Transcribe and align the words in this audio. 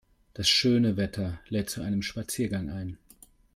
Das 0.33 0.49
schöne 0.49 0.97
Wetter 0.97 1.39
lädt 1.47 1.69
zu 1.69 1.81
einem 1.83 2.01
Spaziergang 2.01 2.71
ein. 2.71 2.97